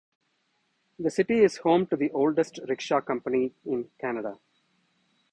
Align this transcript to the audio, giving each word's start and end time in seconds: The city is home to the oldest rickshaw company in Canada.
The 0.97 1.11
city 1.11 1.41
is 1.43 1.57
home 1.57 1.85
to 1.85 1.95
the 1.95 2.09
oldest 2.09 2.59
rickshaw 2.67 3.01
company 3.01 3.53
in 3.65 3.87
Canada. 3.99 4.39